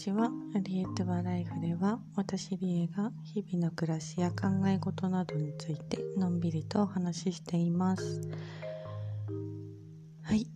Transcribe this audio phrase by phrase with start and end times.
[0.00, 0.30] ちは。
[0.62, 8.22] リエットバライフでは、私リエが日々の暮らしや考え事などについてのんびりとお話ししています。
[10.22, 10.46] はい。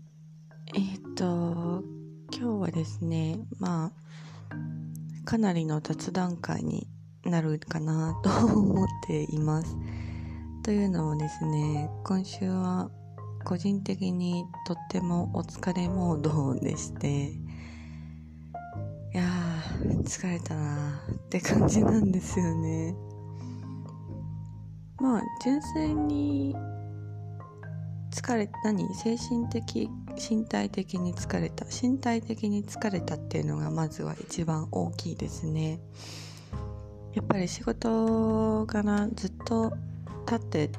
[0.75, 1.85] えーと、
[2.33, 6.89] 今日はですね、まあ、かなりの雑談会に
[7.27, 9.77] なるかなと思っています。
[10.63, 12.91] というのもですね、今週は
[13.45, 17.37] 個人的にとってもお疲れモードでして、
[19.15, 19.44] いや、
[20.05, 22.95] 疲れたなって感じなんですよね。
[24.99, 26.57] まあ、純粋に
[28.11, 28.95] 疲れ、何？
[28.95, 31.67] 精神的、身体的に疲れた。
[31.67, 35.81] 身体的に疲れたっていうのがまずは一番大きいですね。
[37.13, 39.73] やっぱり仕事からずっと
[40.27, 40.71] 立って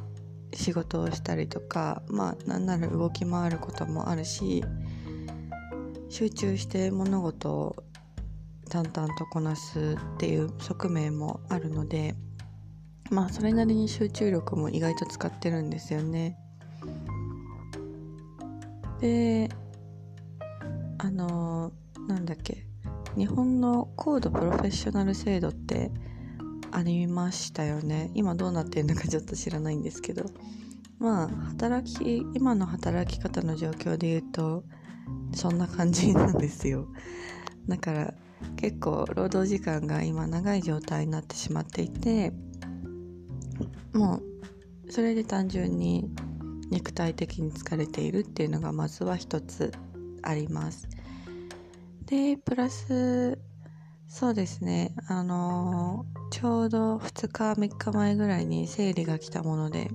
[0.54, 4.64] 仕事をしたりとか、まあ、なんなら動き回ることもあるし、
[6.10, 7.76] 集中して物事を
[8.70, 12.16] 淡々とこなすっていう側面もあるので
[13.10, 16.38] まあそれなりに集中力も意外と使ってるんですよね。
[19.00, 19.50] で
[20.98, 21.72] あの
[22.08, 22.66] なんだっけ
[23.16, 25.92] 日本の高度プロフェッショナル制度って
[26.72, 28.12] ありましたよね。
[28.14, 30.26] 今どうなってるのかちょっと知らないんですけど。
[31.00, 34.64] まあ働き今の働き方の状況で言うと
[35.34, 36.88] そんな感じなんですよ。
[37.68, 38.14] だから
[38.56, 42.34] 結構労働時間が今長い状態になってしまっていて
[43.94, 44.18] も
[44.88, 46.10] うそれで単純に
[46.70, 49.72] 肉体的に疲れているっていうのがまずは一つ
[50.22, 50.88] あります。
[52.06, 53.40] でプラス
[54.08, 59.90] そうですねあのちょうど2日3日前ぐらいに生理が来たもので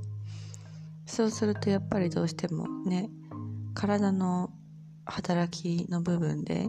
[1.07, 3.11] そうするとやっぱりどうしてもね
[3.75, 4.51] 体の
[5.05, 6.69] 働きの部分で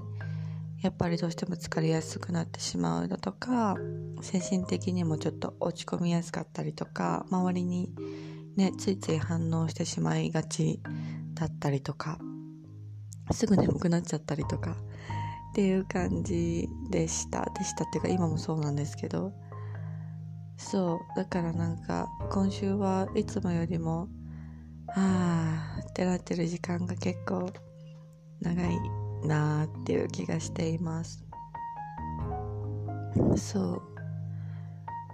[0.81, 3.75] やっぱりどうしても疲れやすくなってしまうだとか
[4.21, 7.93] 精神的にもちょっと落ち込みやすかったりとか周りに
[8.55, 10.81] ねついつい反応してしまいがち
[11.33, 12.20] だったりとか
[13.31, 14.75] すぐ眠くなっちゃったりとか
[15.52, 17.45] っていう感じでした。
[17.58, 19.33] でしたっていうか今もそうなんですけど。
[20.58, 21.17] そう。
[21.17, 24.08] だからなんか今週はいつもよりも
[24.87, 27.52] あーってなってる時間が結構
[28.41, 31.23] 長いなーっていう気がしています。
[33.36, 33.82] そう、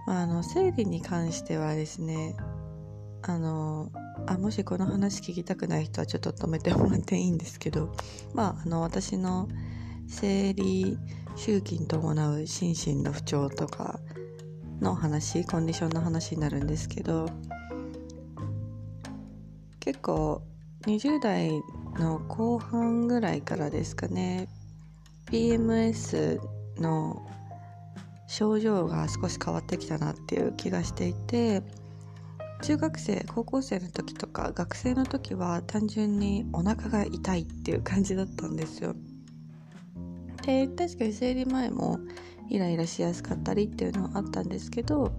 [0.06, 2.36] まあ、あの生理に関してはですね
[3.22, 3.92] あの
[4.28, 7.94] あもしこの話聞きたくない人はちょっと止めてもらっていいんですけど
[8.34, 9.48] まああの私の
[10.08, 10.98] 生理
[11.36, 14.00] 周期に伴う心身の不調とか
[14.80, 17.28] の話コンディションの話になるんですけど
[19.80, 20.42] 結構
[20.84, 21.52] 20代
[22.00, 24.48] の後半ぐらいからですかね。
[25.28, 26.40] PMS
[26.80, 27.28] の
[28.28, 31.64] 症状が少し変わってきたなっていう気がしていて
[32.62, 38.96] 中学生高校生の時とか学生の時は単純にお腹が痛いっていう感じだったんですよ。
[40.46, 42.00] で確かに生理前も
[42.50, 45.12] イライラしやすかったりっていうのはあったんですけど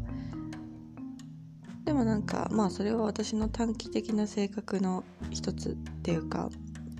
[1.84, 6.48] でもなんかまあそれは私の短期的な性格の一つっていうか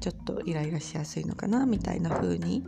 [0.01, 2.65] ちょっとイライラしやすいのかなみたいな風に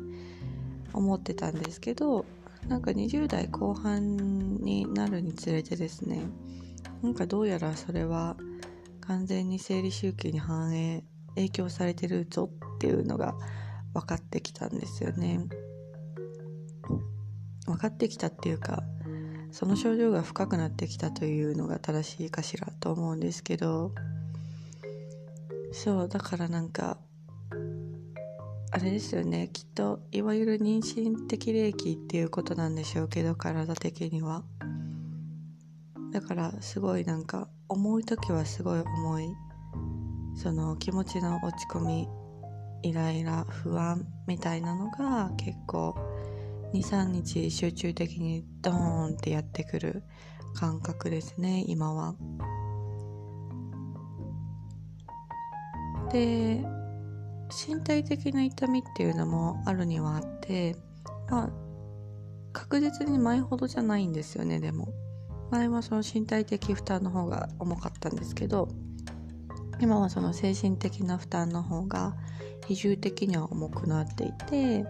[0.93, 2.25] 思ってたんですけど
[2.69, 4.17] なんか20代後半
[4.57, 6.23] になるにつれてですね
[7.03, 8.37] なんかどうやらそれは
[9.01, 11.05] 完全に生理周期に反映
[11.37, 13.35] 影響されてるぞっていうのが
[13.95, 15.47] 分かってきたんですよね。
[17.67, 18.83] 分かってきたっていうか
[19.53, 23.93] その症状が深くなってきたというのが正しいかしらと思うんですけど。
[25.73, 26.99] そうだからなんか
[28.85, 34.45] れですよねきっといわゆる妊娠適齢期っていうことなんでしょうけど体的には。
[36.13, 39.29] だからすごいなんか重い時はすごい重い。
[40.35, 42.09] その気持ちの落ち込み
[42.83, 45.95] イライラ不安みたいなのが結構
[46.73, 50.03] 23日集中的にドーンってやってくる
[50.55, 52.15] 感覚ですね今は。
[56.13, 56.65] で
[57.51, 60.77] 身体的な痛みっていうのもあるにはあって
[61.29, 61.51] まあ
[62.53, 64.93] 確実に前ほどじゃないんですよねでも。
[65.51, 68.69] 前はその身体的負担の方が重かったんですけど
[69.81, 72.15] 今はその精神的な負担の方が
[72.69, 74.85] 比重的には重くなっていて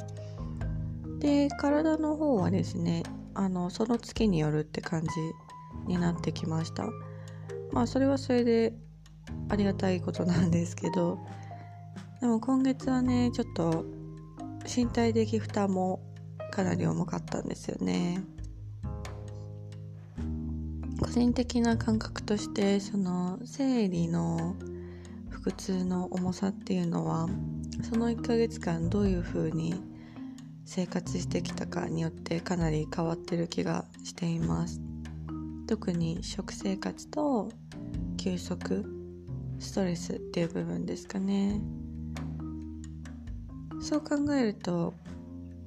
[1.19, 3.05] で体の方はですね
[3.35, 5.09] あのその月によるって感じ
[5.87, 6.87] になってきました。
[7.73, 8.75] まあそれはそれで
[9.49, 11.19] ありがたいことなんですけど
[12.21, 13.85] でも今月はねちょっと
[14.77, 16.01] 身体的負担も
[16.51, 18.23] かなり重かったんですよね。
[21.01, 24.55] 個人的な感覚としてその生理の
[25.31, 27.27] 腹痛の重さっていうのは
[27.83, 29.83] その1ヶ月間どういう風に
[30.67, 34.81] 生活してきたかによってかなり変わってる気がしています。
[35.67, 37.49] 特に食生活と
[38.19, 38.85] 休息
[39.59, 41.63] ストレスっていう部分ですかね。
[43.81, 44.95] そう考えると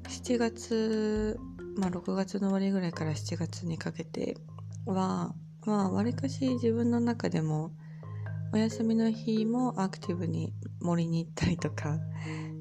[0.04, 1.39] 7月
[1.77, 4.38] まあ6月の終わりぐらいから7月にかけて
[4.86, 5.33] は
[5.65, 7.71] まあわりかし自分の中でも
[8.54, 11.98] お休みの日もアクティブに森に行ったりとか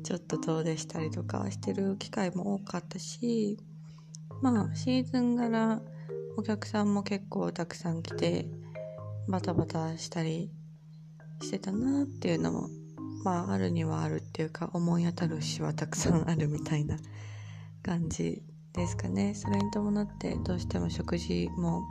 [0.03, 3.59] ちょっと遠出したりとかしてる機会も多かったし
[4.41, 5.83] まあシーズン柄
[6.39, 8.47] お客さんも結構たくさん来て
[9.29, 10.51] バタバタしたり
[11.43, 12.69] してたなっていうのも
[13.25, 16.97] まああるにはあるっていうか思い当たる節はたくさんあるみたいな
[17.83, 18.43] 感じ
[18.73, 19.35] ですかね。
[19.35, 21.83] それに伴ってどうしても食事も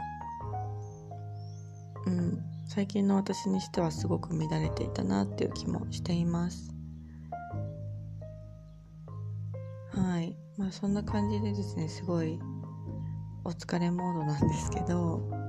[2.05, 6.73] うん最近の私にしてはすごく乱れていたなっていう気もしています。
[9.91, 10.35] はい。
[10.57, 12.39] まあそんな感じでですねすごい
[13.43, 15.40] お疲れモードなんですけど。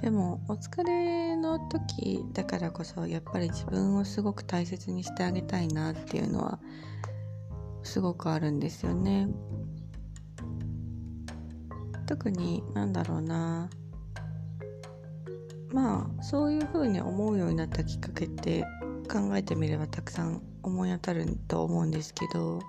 [0.00, 6.58] でもお疲れの時だからこそやっぱり自分をすごく大切にしてあげたいなっていうのは
[7.82, 9.28] すごくあるんですよね。
[12.06, 13.70] 特になんだろうな。
[15.72, 18.64] まあそういうふうに思うようになったきっかけって
[19.10, 22.60] 考えてみればたくさん思い当たると思うんですけど。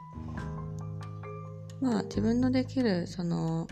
[1.81, 3.67] まあ自分のできるその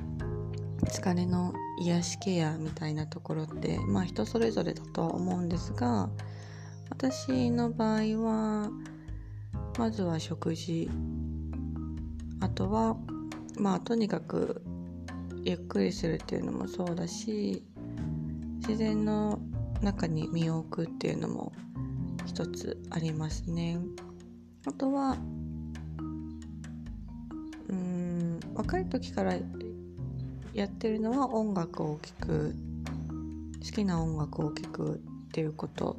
[0.86, 6.10] 疲れの癒しケアみたいなところってまあ人それぞれだとは思うんですが
[6.90, 8.70] 私の場合は
[9.78, 10.90] まずは食事
[12.40, 12.96] あとは
[13.58, 14.62] まあとにかく
[15.44, 17.64] ゆっくりするっていうのもそうだし
[18.58, 19.40] 自然の
[19.82, 21.52] 中に身を置くっていうのも
[22.26, 23.78] 一つありますね。
[24.66, 25.18] あとは
[27.68, 29.34] うん若い時から
[30.54, 32.56] やってるのは音楽を聴く。
[33.64, 35.98] 好きな音楽を聴くっていうこと。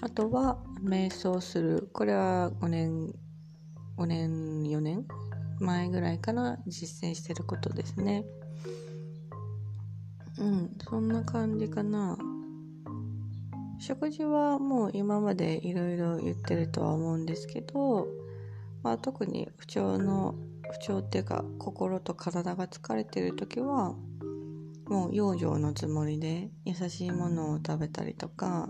[0.00, 1.88] あとは瞑想する。
[1.92, 3.14] これは5年
[3.96, 5.04] 5年4年？
[5.60, 8.24] 前ぐらいから実践してることですね。
[10.38, 10.76] うん。
[10.88, 12.16] そんな感じかな。
[13.78, 18.06] 食事はもう今までいろいろ言ってるとは思うんですけど、
[18.82, 20.34] まあ、特に不調の
[20.70, 23.94] 不調っていうか心と体が疲れてる時は
[24.86, 28.68] もう養生のつもりで優しいものを食べたりとか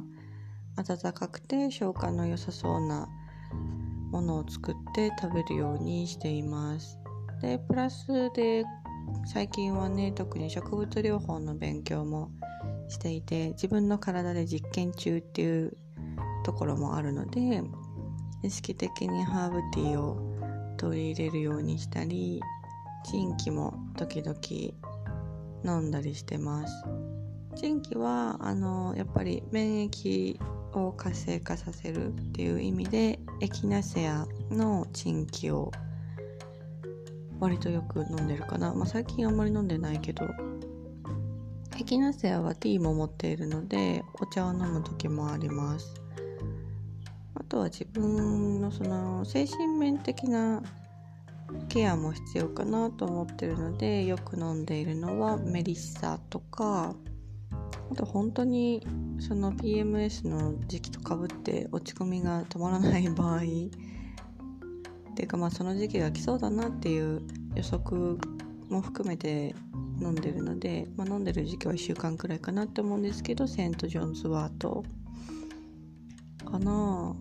[0.77, 3.09] 温かくて消化の良さそうな
[4.11, 6.99] ものを作って食べるようにしています。
[7.41, 8.65] でプラスで
[9.27, 12.31] 最近はね特に植物療法の勉強も
[12.89, 15.77] していて自分の体で実験中っていう
[16.45, 17.63] ところもあるので
[18.43, 20.34] 意識的にハーブティーを
[20.77, 22.41] 取り入れるようにしたり
[23.05, 24.39] チンキも時々
[25.65, 26.85] 飲んだりしてます。
[27.57, 30.39] チンキはあのやっぱり免疫
[30.73, 35.71] を活性化させるっていう意味でエキナセアのチンキを
[37.39, 40.29] 割とよく飲んでるかな、まあ、最近あんまり飲んでないけど
[41.79, 46.04] エキナセアはティーも持っているのでお茶を飲む時もあります。
[47.55, 50.61] とは自分のその精神面的な
[51.69, 56.97] ケアも必要かなと思ってるのでよく飲んでいるのはメリッサとか
[57.93, 58.85] あと本当に
[59.21, 63.41] その PMS の時期とかぶって落ち込みが止まらない 場合っ
[65.15, 67.23] ていうかまあその時期が来そうだなっていう
[67.55, 68.19] 予測
[68.69, 69.55] も含めて
[70.01, 74.83] 飲んでるので、まあ、飲んでる時期は1週間くらいかなって思うんですけどセント・ジョンズワート
[76.45, 77.17] かな。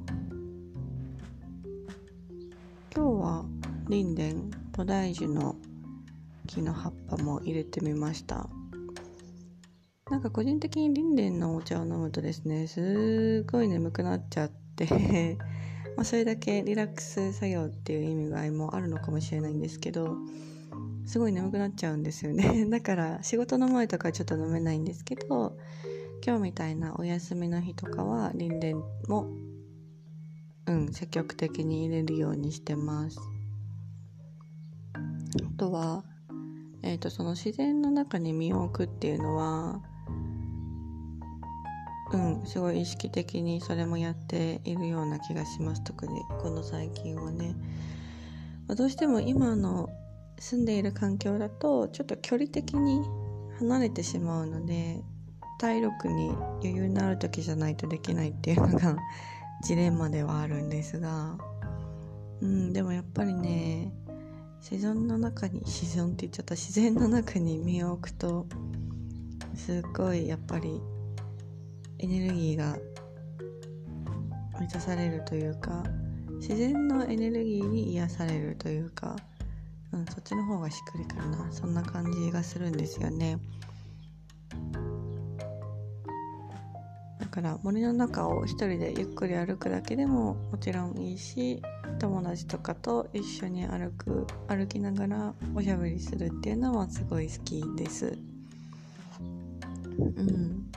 [2.96, 3.46] 今日は
[3.90, 5.56] リンデン菩提樹の
[6.48, 8.50] 木の葉っぱも入れてみました。
[10.12, 15.38] なんか個人的にリンデンのお茶を飲むとですねすごい眠くなっちゃって
[15.96, 20.18] まあ、それだけリラックス作業っていう意味合いもあるのかもしれないんですけど
[21.06, 22.66] すごい眠くなっちゃうんですよね。
[22.70, 25.58] だから仕事の前とかちょっと飲めないんですけど
[26.26, 29.28] 今日みたいなお休みの日とかはリンレンも
[30.68, 33.20] うん積極的に入れるようにしてます。
[34.96, 36.06] あとは
[36.82, 39.82] えっ、ー、とその自然の中に身を置くっていうのは
[42.14, 45.84] うんすごい意識的にそれもやっているような気がします。
[45.84, 47.54] 特にこの最近はね、
[48.70, 49.90] ま、どうしても今の
[50.40, 53.02] 住んでいる環境だとちょっと距離的に
[53.60, 55.04] 離れてしまうので
[55.64, 58.98] 体力に余裕のある時じゃないとできないっていうのが
[59.64, 61.38] ジレンマではあるんですが
[62.42, 63.94] うんでもやっぱりね
[64.60, 66.56] 自然の中に自然って言っちゃった。
[66.56, 68.46] 自然の中に身を置くと
[69.56, 70.82] すっごいやっぱり
[72.00, 72.78] エネルギーが
[74.60, 75.84] 満たされるというか
[76.42, 79.16] 自然のエネルギーに癒されるというか、
[79.94, 81.50] うん、そっちの方がしっくりくるな。
[81.54, 83.40] そんな感じがするんですよね。
[87.34, 91.64] から森の中を一人でゆっくり歩くだけでももちろんいいし
[92.00, 98.16] 友達とかと一緒に歩く歩きながらおしゃべりするっていうのはすごい好きです。
[99.98, 100.72] うん。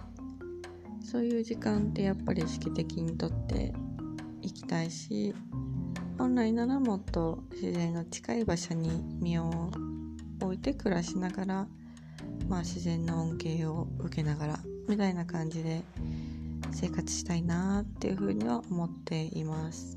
[1.04, 3.74] そういう時間ってやっぱり意識的にとって
[4.40, 5.34] いきたいし
[6.16, 9.70] 本来ならもっと自然が近い場所に身を
[10.40, 11.68] 置いて暮らしながら、
[12.48, 14.58] まあ、自然の恩恵を受けながら
[14.88, 15.82] みたいな感じで
[16.76, 19.96] 生活したいなっていうふうには思っています。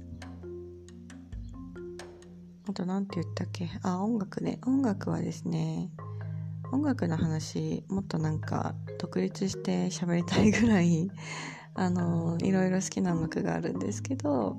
[2.69, 3.69] あと何て言ったっけ？
[3.83, 4.59] あ音楽ね。
[4.65, 5.91] 音楽はですね
[6.71, 11.12] 音楽の話もっとなんか独立して喋りたいぐらい
[11.75, 14.55] あのいろいろ好きな音楽があるんですけど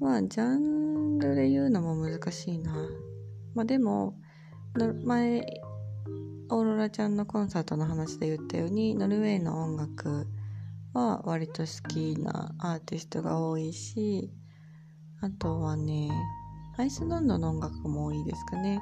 [0.00, 2.74] まあジャンルで言うのも難しいな。
[3.54, 4.18] まあでも
[5.04, 5.46] 前
[6.48, 10.26] オーロラちゃんのコンサートの話で言ったようにノルウェーの音楽
[10.96, 14.30] は割と好きなアーティストが多いし
[15.20, 16.10] あとはね
[16.78, 18.80] アイスランドの音楽も多いですかね。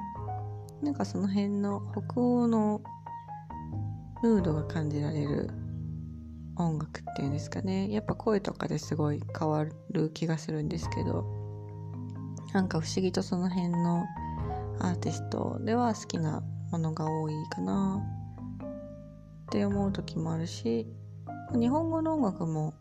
[0.81, 2.81] なんかその辺の北欧の
[4.21, 5.49] ムードが感じられる
[6.57, 7.89] 音楽っていうんですかね。
[7.89, 11.25] やっぱ声とかですごい変わる気がするんですけど
[12.53, 14.05] なんか不思議とその辺の
[14.79, 18.01] アーティストでは好きなものが多いかな
[18.63, 20.85] って思う時もあるし
[21.53, 22.73] 日本語の音楽も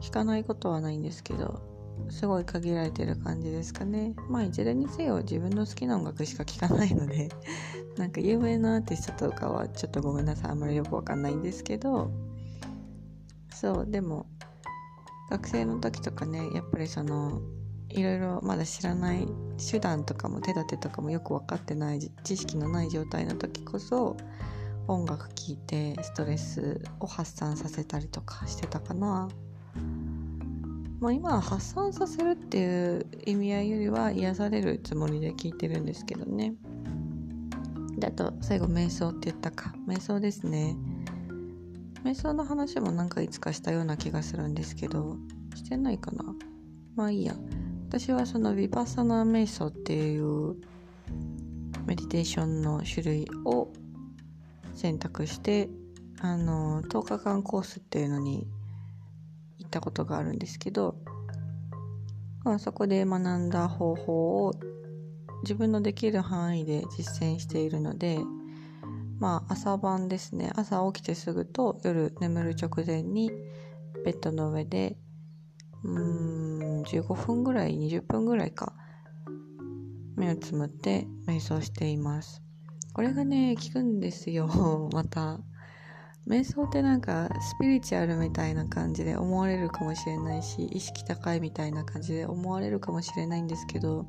[0.00, 1.60] 聴かないことはないんですけど
[2.08, 4.14] すごい限られてる感じですかね。
[4.28, 7.28] まあいずれにせよ自分の好きな音楽しか聴かないので
[7.96, 10.50] なんか有名なアーティストとかはちょっとごめんなさい。
[10.50, 12.10] あんまりよくわかんないんですけど。
[13.52, 14.26] そうでも
[15.28, 17.42] 学生の時とかねやっぱりその
[17.90, 19.26] いろいろまだ知らない
[19.58, 24.16] 手段とかも手立てとかもよく分かってない知識のない状態の時こそ
[24.88, 29.28] 音楽聴いてストレスを発散させたりとかしてたかな。
[31.00, 36.54] まあ、今は発散させるっていう意味合いよりは癒されるつもりで聞いてるんですけどね。
[37.96, 40.76] であと最後瞑想って言ったか瞑想ですね。
[42.04, 45.16] 瞑想の話もなんかいつかしたような気がするんですけど
[45.54, 46.24] してないかな
[46.96, 47.34] まあいいや
[47.88, 50.56] 私はそのヴィパッサナー瞑想っていう
[51.86, 53.68] メディテーションの種類を
[54.80, 55.68] 選択して
[56.22, 58.48] あの10日間コースっていうのに
[59.58, 60.96] 行ったことがあるんですけど、
[62.44, 64.54] まあ、そこで学んだ方法を
[65.42, 68.20] 自分のできる範囲で実践しているので
[69.18, 73.30] まあ朝晩ですね朝起きてすぐと夜眠る直前に
[74.02, 74.96] ベッドの上で
[75.84, 78.72] うん15分ぐらい20分ぐらいか
[80.16, 82.42] 目をつむって瞑想しています。
[83.00, 84.46] これがね効くんですよ
[84.92, 85.40] また
[86.28, 94.04] 瞑想ってなんかスピリチュアルみたいな感じで思われるかもしれないし意識高いみたいな感じで思われるかもしれないんですけど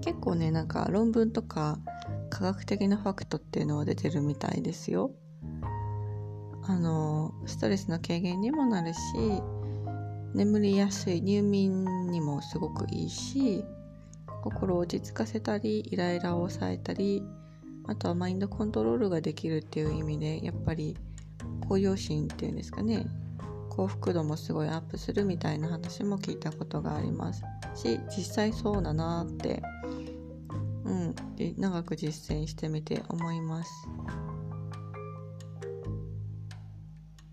[0.00, 1.78] 結構ねなんか論文とか
[2.30, 5.12] 科学的なファクトっていうのは出てるみたいですよ。
[6.64, 9.00] あのストレスの軽減にもなるし
[10.34, 13.64] 眠りやすい入眠にもすごくいいし
[14.42, 17.22] 心を落ち着かせたりイライラを抑えたり
[17.88, 20.96] あとはマインドコントロールができるっていう意味でやっぱり
[21.66, 23.06] 向上心っていうんですかね。
[23.70, 27.44] 幸福度もすごいアップするみたいな話も聞いたことがあります
[27.76, 29.62] し実際そうだなって
[30.84, 31.14] うん
[31.56, 33.70] 長く実践してみて思います。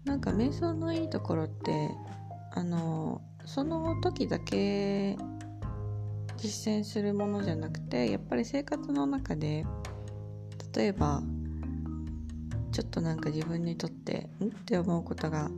[0.03, 1.89] なんか瞑想のいいところって
[2.51, 5.17] あのその時だけ
[6.37, 9.65] 実践するものじゃなくてやっぱり生活の中で
[10.75, 11.21] 例えば
[12.71, 14.47] ちょっとなんか自分にとってん？
[14.47, 15.49] って思うことが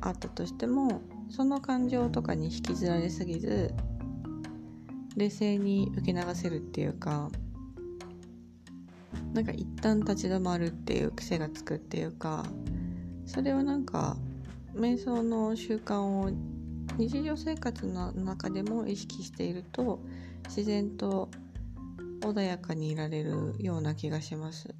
[0.00, 3.72] あったとしてもその感情とかに引きずられすぎず
[5.16, 7.30] 冷静に受け流せるっていうか
[9.32, 12.44] なんか一旦立ち止まるっていう癖がつくっていうか
[13.26, 14.16] それをなんか
[14.74, 16.30] 瞑想の習慣を
[16.98, 20.00] 日常生活の中でも意識していると
[20.48, 21.30] 自然と
[22.20, 24.74] 穏やかにいられるような気がします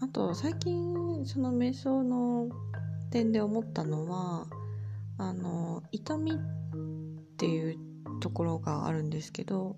[0.00, 2.48] あと最近その瞑想の
[3.10, 4.46] 点で思ったのは
[5.18, 6.36] あの痛みっ
[7.36, 7.76] ていう
[8.20, 9.76] ところがあるんですけど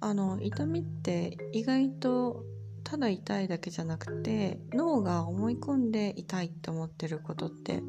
[0.00, 2.44] あの痛みって意外と
[2.82, 7.82] ただ痛いだけじゃなくて脳が思い込んで痛いって思ってることって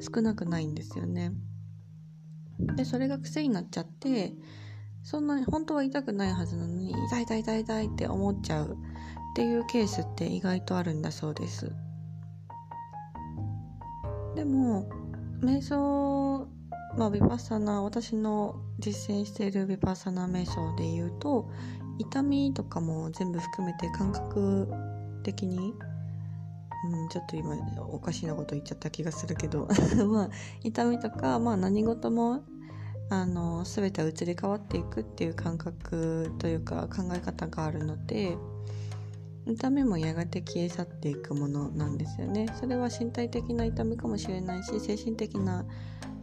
[0.00, 1.32] 少なくないんですよね。
[2.58, 4.34] でそれが癖になっちゃって
[5.06, 8.76] そんなに本当は痛くないはずなのに痛い痛い痛い痛いって思っちゃうっ
[9.36, 11.72] ていうケースって意外とあるんだそうです。
[14.34, 14.88] でも
[15.40, 16.48] 瞑想
[16.98, 21.48] まあヴィパッサナ私の実践しているヴィパッサナ瞑想で言うと
[22.00, 24.68] 痛みとかも全部含めて感覚
[25.22, 25.72] 的に
[26.88, 27.56] うん、ちょっと今
[27.90, 29.68] おかしなこと言っちゃった気がするけど。
[30.08, 30.30] まあ
[30.62, 32.42] 痛みとか、まあ、何事も
[33.08, 38.36] あの全ては移り変わっていくっていう感覚というか考え方があるので
[39.46, 42.48] 痛みもやがて消え去っていくものなんですよね。
[42.58, 45.64] それは身体的な痛みかもしれないし精神的な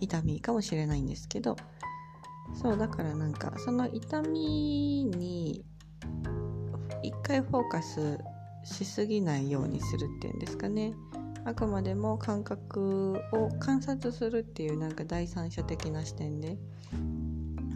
[0.01, 1.55] 痛みかもしれないんですけど
[2.53, 5.63] そうだからなんかその痛みに
[7.01, 8.19] 一回フォーカス
[8.65, 10.93] しすぎないようにするっていうんですかね。
[11.45, 16.57] あくまでも感覚を観察するっていうなんか第三者的な視点で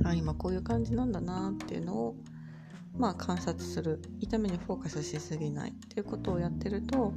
[0.04, 2.16] あ今こういう感じなんだなっていうのを
[2.98, 4.02] まあ観察する。
[4.20, 7.14] 痛みにフォーカスしすぎないっていうことをやってると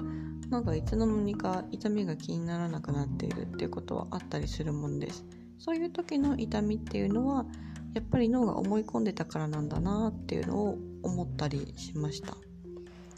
[0.50, 5.24] なんかいつの間にか痛みが気にならなくなっているっていうことはあったりするもんです。
[5.58, 7.46] そういう時の痛みっていうのは
[7.94, 12.32] やっぱり脳が思い込んでたからなんだなっていうのを思ったりしました。
[12.32, 12.36] ま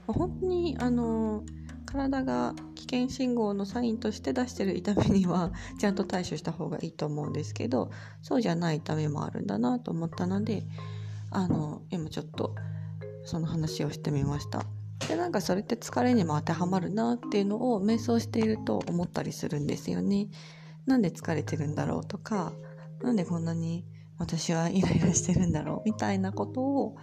[0.09, 1.45] あ本当にあの
[1.93, 7.90] 体が危険信号のサインとして出してる痛みには ちゃんと対処した方がいいと思うんですけど
[8.23, 10.66] そうじゃない痛みもあるんだなと思ったので
[11.31, 12.55] あの今ちょっと
[13.25, 14.64] その話をしてみました。
[15.09, 20.29] でなんかそれって疲れにも当てはまるなっていうのを瞑想していると思ったりするんですよね。
[20.87, 22.53] なんで疲れてるんだろうとか
[23.03, 23.85] なんでこんなに
[24.19, 26.97] 私はイライラしてるんだろうみたいなことを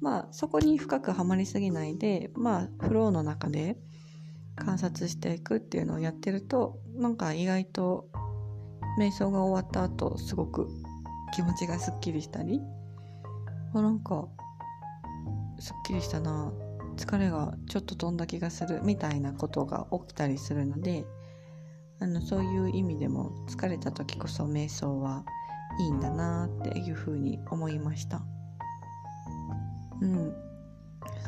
[0.00, 3.78] まあそこに深くはまりすぎないでまあフローの中で
[4.58, 8.08] 観察していくっていうのをやってるとなんか意外と
[8.98, 10.68] 瞑想が終わった後すごく
[11.34, 12.60] 気持ちがすっきりしたり
[13.74, 14.26] あなんか
[15.58, 16.52] すっきりしたな
[16.96, 21.04] 疲れがちょっと飛んだ気がするみたいなことが起きたりするので
[22.00, 25.24] あのそういう意味でも疲れた時こそ瞑想は
[25.80, 28.22] いいんだなっていうふうに思いました。
[30.00, 30.34] うん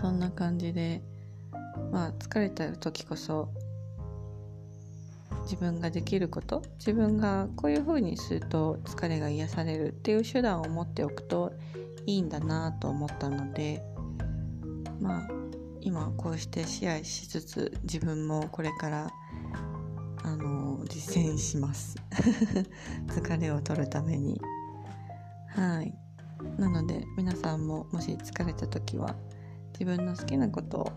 [0.01, 1.03] そんな感じで
[1.93, 3.49] まあ疲れた時こそ
[5.43, 11.53] 自分ができること自分がこういう風にすると疲れが癒されるっていう手段を持っておくと
[12.07, 13.83] いいんだなと思ったので
[15.01, 15.29] まあ
[15.81, 19.11] 今こうしてシェアしつつ自分もこれから
[20.23, 21.97] あの実践します。
[23.09, 24.41] 疲れを取るために。
[25.49, 25.95] はい。
[26.59, 29.17] なので皆さんももし疲れた時は
[29.73, 30.93] 自分の好きなことを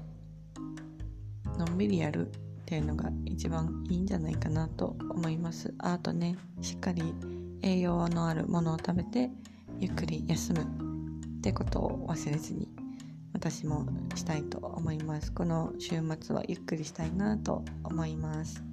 [1.58, 2.32] のんびりやるっ
[2.66, 7.14] ていうのが一番いいんじゃないかなと思いますあとねしっかり
[7.62, 9.30] 栄養のあるものを食べて
[9.80, 12.70] ゆっくり休むってことを忘れずに
[13.34, 13.86] 私も
[14.16, 18.64] したいと思いますこの週末はゆっくりしたいなと思います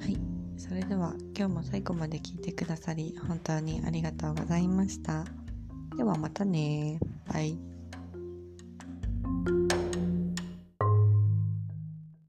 [0.00, 0.16] はい
[0.56, 5.24] それでは今日も最後まで聞いてくださり本当にありがとうございました。
[5.96, 6.98] ではまたね。
[7.26, 7.71] バイ。